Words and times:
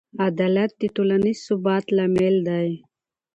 عدالت 0.27 0.71
د 0.81 0.83
ټولنیز 0.95 1.37
ثبات 1.47 1.85
لامل 1.95 2.35
دی. 2.49 2.69